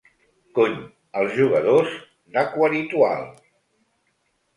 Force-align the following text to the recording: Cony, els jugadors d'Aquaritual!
Cony, 0.59 0.77
els 1.21 1.35
jugadors 1.39 1.91
d'Aquaritual! 2.37 3.23